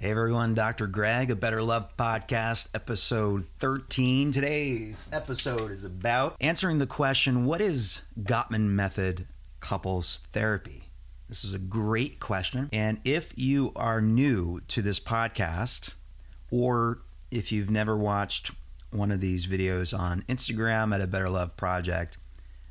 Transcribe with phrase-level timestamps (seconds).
[0.00, 0.86] Hey everyone, Dr.
[0.86, 4.30] Greg, a Better Love Podcast, episode 13.
[4.30, 9.26] Today's episode is about answering the question what is Gottman Method
[9.58, 10.84] couples therapy?
[11.28, 12.68] This is a great question.
[12.72, 15.94] And if you are new to this podcast,
[16.48, 17.00] or
[17.32, 18.52] if you've never watched
[18.92, 22.18] one of these videos on Instagram at a Better Love Project,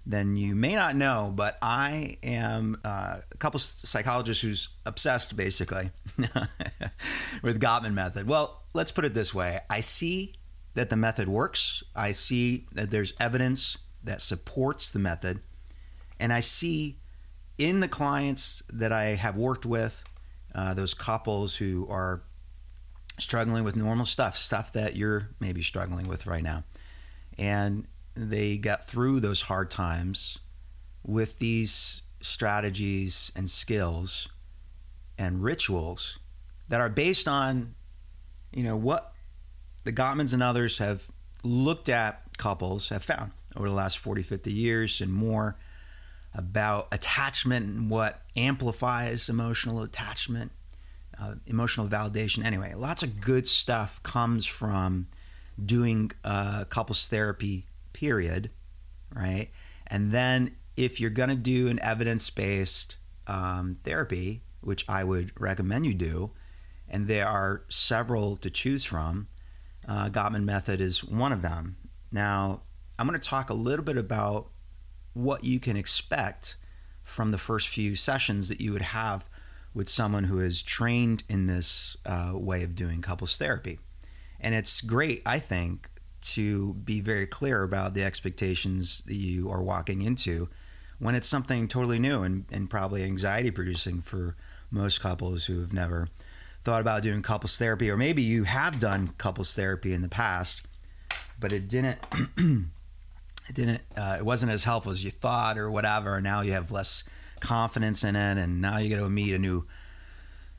[0.10, 5.92] then you may not know, but I am uh, a couple psychologist who's obsessed basically
[7.44, 8.26] with Gottman method.
[8.26, 10.36] Well, let's put it this way: I see
[10.76, 11.84] that the method works.
[11.94, 15.42] I see that there's evidence that supports the method,
[16.22, 17.00] and I see
[17.58, 20.06] in the clients that I have worked with,
[20.56, 22.24] uh, those couples who are
[23.20, 26.64] struggling with normal stuff, stuff that you're maybe struggling with right now,
[27.38, 30.40] and they got through those hard times
[31.04, 34.28] with these strategies and skills
[35.18, 36.20] and rituals
[36.68, 37.76] that are based on,
[38.52, 39.14] you know, what
[39.84, 41.08] the Gottmans and others have
[41.44, 45.58] looked at couples have found over the last 40, 50 years and more
[46.34, 50.52] about attachment and what amplifies emotional attachment,
[51.20, 52.44] uh, emotional validation.
[52.44, 55.08] Anyway, lots of good stuff comes from
[55.64, 57.67] doing uh, couples therapy
[57.98, 58.52] period,
[59.14, 59.50] right?
[59.88, 65.32] And then if you're going to do an evidence based um, therapy, which I would
[65.40, 66.32] recommend you do,
[66.88, 69.28] and there are several to choose from,
[69.88, 71.78] uh, Gottman Method is one of them.
[72.12, 72.62] Now,
[73.00, 74.50] I'm going to talk a little bit about
[75.14, 76.56] what you can expect
[77.04, 79.28] from the first few sessions that you would have
[79.74, 83.80] with someone who is trained in this uh, way of doing couples therapy.
[84.40, 85.90] And it's great, I think,
[86.22, 90.50] to be very clear about the expectations that you are walking into
[91.00, 94.36] when it's something totally new and, and probably anxiety producing for
[94.72, 96.10] most couples who have never
[96.64, 100.64] thought about doing couples therapy, or maybe you have done couples therapy in the past,
[101.40, 101.98] but it didn't.
[102.38, 103.82] it didn't.
[103.96, 106.16] Uh, it wasn't as helpful as you thought, or whatever.
[106.16, 107.04] And now you have less
[107.40, 109.66] confidence in it, and now you got to meet a new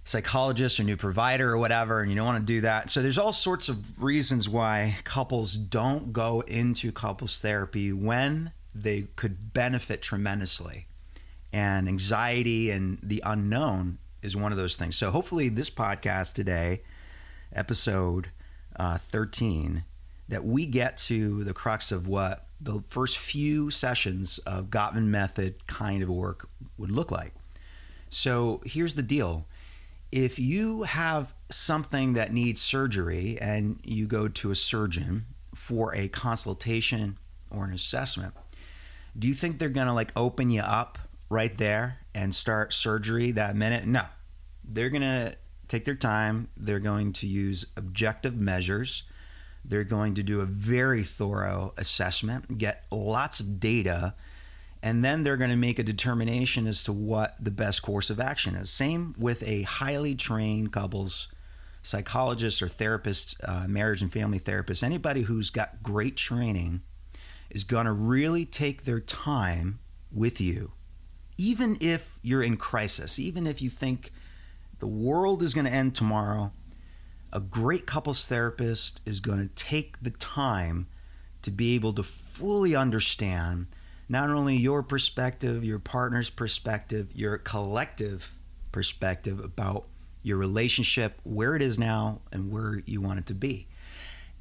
[0.08, 2.88] psychologist or new provider or whatever, and you don't want to do that.
[2.88, 9.08] So there's all sorts of reasons why couples don't go into couples therapy when they
[9.16, 10.86] could benefit tremendously.
[11.52, 14.96] And anxiety and the unknown is one of those things.
[14.96, 16.80] So hopefully this podcast today,
[17.52, 18.30] episode
[18.76, 19.84] uh, 13,
[20.26, 25.66] that we get to the crux of what the first few sessions of Gottman method
[25.66, 26.48] kind of work
[26.78, 27.34] would look like.
[28.08, 29.44] So here's the deal
[30.10, 36.08] if you have something that needs surgery and you go to a surgeon for a
[36.08, 37.18] consultation
[37.50, 38.34] or an assessment,
[39.18, 40.98] do you think they're going to like open you up
[41.28, 43.86] right there and start surgery that minute?
[43.86, 44.04] No.
[44.64, 45.36] They're going to
[45.66, 46.48] take their time.
[46.56, 49.04] They're going to use objective measures.
[49.64, 54.14] They're going to do a very thorough assessment, get lots of data
[54.82, 58.20] and then they're going to make a determination as to what the best course of
[58.20, 58.70] action is.
[58.70, 61.28] Same with a highly trained couples
[61.82, 66.82] psychologist or therapist, uh, marriage and family therapist, anybody who's got great training
[67.50, 69.78] is going to really take their time
[70.12, 70.72] with you.
[71.38, 74.12] Even if you're in crisis, even if you think
[74.80, 76.52] the world is going to end tomorrow,
[77.32, 80.88] a great couples therapist is going to take the time
[81.42, 83.66] to be able to fully understand
[84.08, 88.34] not only your perspective, your partner's perspective, your collective
[88.72, 89.86] perspective about
[90.22, 93.66] your relationship, where it is now, and where you want it to be.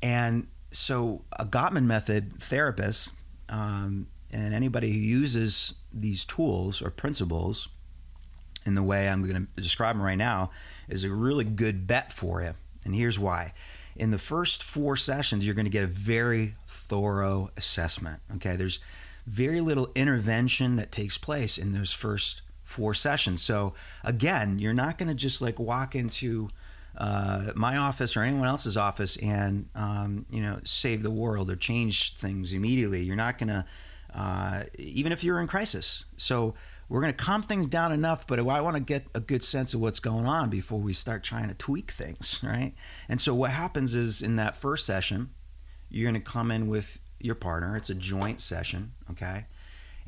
[0.01, 3.11] And so, a Gottman method therapist
[3.49, 7.69] um, and anybody who uses these tools or principles
[8.65, 10.51] in the way I'm going to describe them right now
[10.89, 12.53] is a really good bet for you.
[12.83, 13.53] And here's why.
[13.95, 18.21] In the first four sessions, you're going to get a very thorough assessment.
[18.35, 18.79] Okay, there's
[19.27, 23.41] very little intervention that takes place in those first four sessions.
[23.41, 23.73] So
[24.03, 26.49] again, you're not going to just like walk into
[26.97, 31.55] uh, my office or anyone else's office and um, you know save the world or
[31.55, 33.03] change things immediately.
[33.03, 33.65] You're not going to
[34.13, 36.05] uh, even if you're in crisis.
[36.15, 36.55] So
[36.89, 39.73] we're going to calm things down enough, but I want to get a good sense
[39.73, 42.73] of what's going on before we start trying to tweak things, right?
[43.09, 45.31] And so what happens is in that first session,
[45.89, 47.75] you're going to come in with your partner.
[47.77, 49.45] It's a joint session, okay?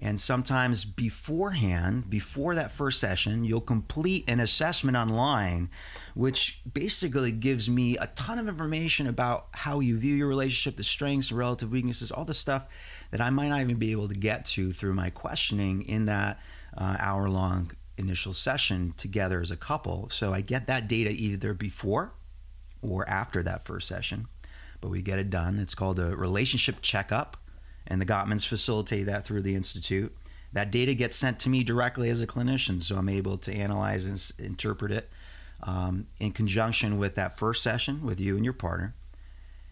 [0.01, 5.69] And sometimes beforehand, before that first session, you'll complete an assessment online,
[6.15, 10.85] which basically gives me a ton of information about how you view your relationship, the
[10.85, 12.65] strengths, relative weaknesses, all the stuff
[13.11, 16.39] that I might not even be able to get to through my questioning in that
[16.77, 20.09] uh, hour long initial session together as a couple.
[20.09, 22.13] So I get that data either before
[22.81, 24.27] or after that first session,
[24.81, 25.59] but we get it done.
[25.59, 27.37] It's called a relationship checkup,
[27.87, 30.15] and the Gottmans facilitate that through the Institute.
[30.51, 34.05] That data gets sent to me directly as a clinician, so I'm able to analyze
[34.05, 35.09] and interpret it
[35.61, 38.95] um, in conjunction with that first session with you and your partner.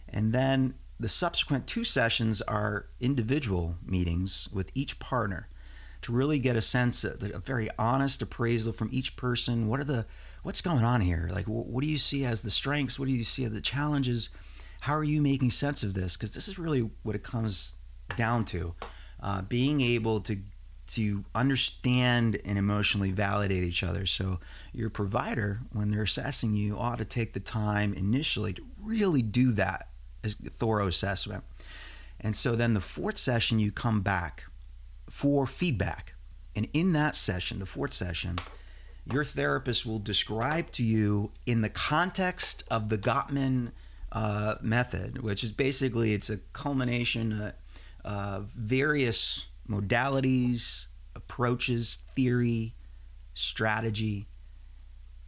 [0.09, 5.47] And then the subsequent two sessions are individual meetings with each partner
[6.01, 9.67] to really get a sense, of a very honest appraisal from each person.
[9.67, 10.05] What are the
[10.43, 11.29] what's going on here?
[11.31, 12.97] Like, what do you see as the strengths?
[12.97, 14.29] What do you see as the challenges?
[14.81, 16.15] How are you making sense of this?
[16.15, 17.73] Because this is really what it comes
[18.15, 18.75] down to:
[19.21, 20.37] uh, being able to
[20.87, 24.05] to understand and emotionally validate each other.
[24.05, 24.39] So
[24.73, 29.51] your provider, when they're assessing you, ought to take the time initially to really do
[29.53, 29.89] that
[30.23, 31.43] as thorough assessment.
[32.19, 34.45] And so then the fourth session, you come back
[35.09, 36.13] for feedback.
[36.55, 38.39] And in that session, the fourth session,
[39.11, 43.71] your therapist will describe to you in the context of the Gottman
[44.11, 47.53] uh, method, which is basically it's a culmination
[48.03, 52.73] of various modalities, approaches, theory,
[53.33, 54.27] strategy,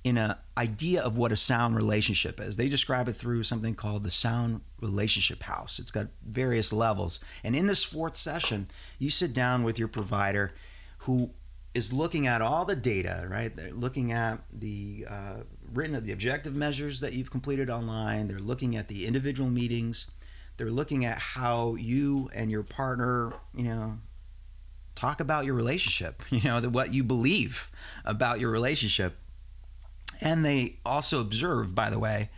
[0.03, 2.55] in an idea of what a sound relationship is.
[2.55, 5.77] They describe it through something called the sound relationship house.
[5.77, 7.19] It's got various levels.
[7.43, 8.67] And in this fourth session,
[8.97, 10.53] you sit down with your provider
[10.99, 11.31] who
[11.73, 13.55] is looking at all the data, right?
[13.55, 15.35] They're looking at the uh,
[15.73, 18.27] written the objective measures that you've completed online.
[18.27, 20.07] They're looking at the individual meetings.
[20.57, 23.99] They're looking at how you and your partner, you know,
[24.95, 26.23] talk about your relationship.
[26.31, 27.71] You know, the, what you believe
[28.05, 29.15] about your relationship
[30.21, 32.29] and they also observe, by the way,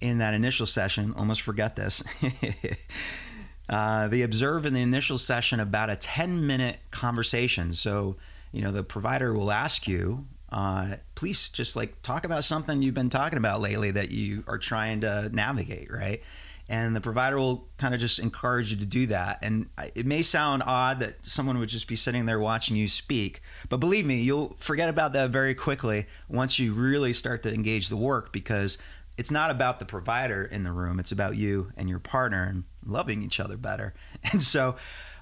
[0.00, 2.02] in that initial session, almost forget this.
[3.68, 7.72] uh, they observe in the initial session about a 10 minute conversation.
[7.72, 8.16] So,
[8.52, 12.94] you know, the provider will ask you, uh, please just like talk about something you've
[12.94, 16.22] been talking about lately that you are trying to navigate, right?
[16.68, 19.38] and the provider will kind of just encourage you to do that.
[19.40, 23.40] And it may sound odd that someone would just be sitting there watching you speak,
[23.68, 27.88] but believe me, you'll forget about that very quickly once you really start to engage
[27.88, 28.76] the work because
[29.16, 32.64] it's not about the provider in the room, it's about you and your partner and
[32.84, 33.94] loving each other better.
[34.32, 34.76] And so,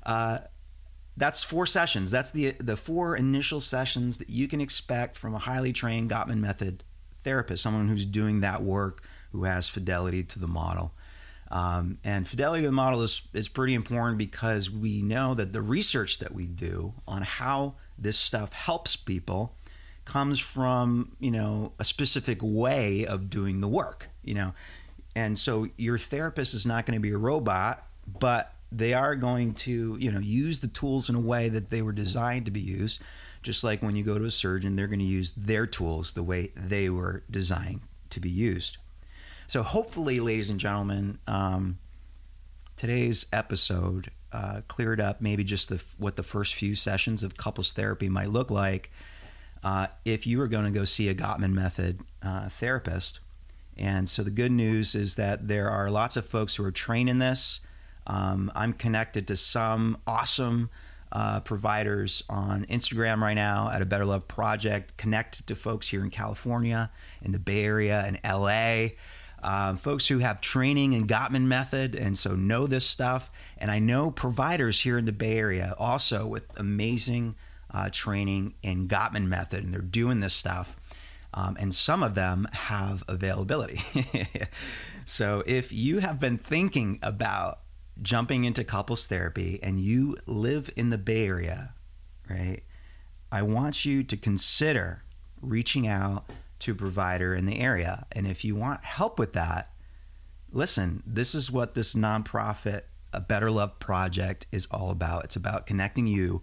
[0.04, 0.38] uh,
[1.16, 2.10] that's four sessions.
[2.10, 6.38] That's the the four initial sessions that you can expect from a highly trained Gottman
[6.38, 6.84] method
[7.24, 9.02] therapist, someone who's doing that work,
[9.32, 10.92] who has fidelity to the model.
[11.50, 15.62] Um, and fidelity to the model is, is pretty important because we know that the
[15.62, 19.54] research that we do on how this stuff helps people
[20.04, 24.54] comes from, you know, a specific way of doing the work, you know.
[25.14, 29.54] And so your therapist is not going to be a robot, but they are going
[29.54, 32.60] to, you know, use the tools in a way that they were designed to be
[32.60, 33.00] used.
[33.42, 36.22] Just like when you go to a surgeon, they're going to use their tools the
[36.22, 37.80] way they were designed
[38.10, 38.78] to be used.
[39.46, 41.78] So, hopefully, ladies and gentlemen, um,
[42.76, 47.72] today's episode uh, cleared up maybe just the, what the first few sessions of couples
[47.72, 48.90] therapy might look like
[49.62, 53.20] uh, if you were going to go see a Gottman Method uh, therapist.
[53.76, 57.08] And so, the good news is that there are lots of folks who are trained
[57.08, 57.60] in this.
[58.06, 60.70] Um, I'm connected to some awesome
[61.12, 66.02] uh, providers on Instagram right now at a Better Love Project, connected to folks here
[66.02, 66.90] in California,
[67.22, 68.88] in the Bay Area, in LA
[69.46, 73.30] um, folks who have training in Gottman method and so know this stuff.
[73.56, 77.36] And I know providers here in the Bay Area also with amazing
[77.72, 80.76] uh, training in Gottman method, and they're doing this stuff.
[81.34, 83.80] Um, and some of them have availability.
[85.04, 87.60] so if you have been thinking about
[88.02, 91.74] jumping into couples therapy and you live in the Bay Area,
[92.28, 92.62] right?
[93.32, 95.02] I want you to consider
[95.40, 98.06] reaching out to a provider in the area.
[98.12, 99.70] And if you want help with that,
[100.50, 105.24] listen, this is what this nonprofit, a Better Love Project, is all about.
[105.24, 106.42] It's about connecting you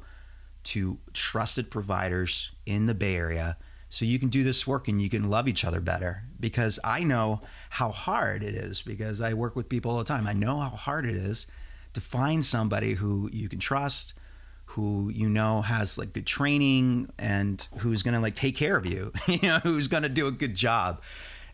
[0.65, 3.57] to trusted providers in the Bay Area
[3.93, 6.23] so you can do this work and you can love each other better.
[6.39, 10.25] Because I know how hard it is because I work with people all the time.
[10.25, 11.45] I know how hard it is
[11.93, 14.15] to find somebody who you can trust
[14.65, 18.87] who you know has like good training and who's going to like take care of
[18.87, 21.03] you, you know, who's going to do a good job.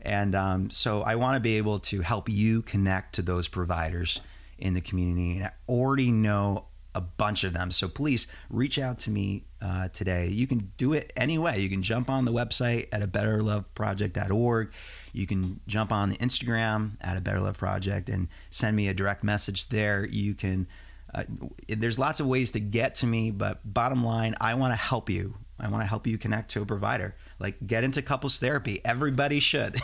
[0.01, 4.21] And um, so I want to be able to help you connect to those providers
[4.57, 5.35] in the community.
[5.35, 7.71] And I already know a bunch of them.
[7.71, 10.27] So please reach out to me uh, today.
[10.27, 11.61] You can do it anyway.
[11.61, 14.71] You can jump on the website at a betterloveproject.org.
[15.13, 18.93] You can jump on the Instagram at a Better Love Project and send me a
[18.93, 20.05] direct message there.
[20.05, 20.67] You can
[21.13, 21.23] uh,
[21.67, 25.09] there's lots of ways to get to me, but bottom line, I want to help
[25.09, 27.15] you I want to help you connect to a provider.
[27.39, 28.81] Like, get into couples therapy.
[28.83, 29.77] Everybody should.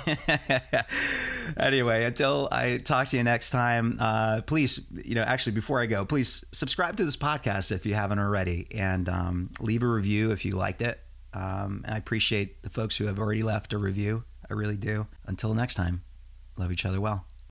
[1.58, 5.86] anyway, until I talk to you next time, uh, please, you know, actually, before I
[5.86, 10.32] go, please subscribe to this podcast if you haven't already and um, leave a review
[10.32, 11.00] if you liked it.
[11.34, 14.24] Um, I appreciate the folks who have already left a review.
[14.50, 15.08] I really do.
[15.26, 16.04] Until next time,
[16.58, 17.26] love each other well.